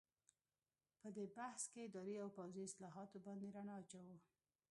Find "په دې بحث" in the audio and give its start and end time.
1.01-1.63